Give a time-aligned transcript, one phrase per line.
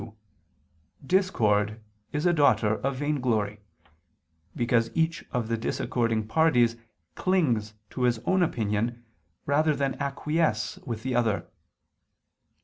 [0.01, 0.15] 2),
[1.05, 1.79] discord
[2.11, 3.59] is a daughter of vainglory,
[4.55, 6.75] because each of the disaccording parties
[7.13, 9.03] clings to his own opinion,
[9.45, 11.47] rather than acquiesce with the other.